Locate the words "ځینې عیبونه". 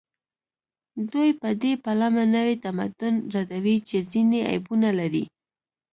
4.11-4.89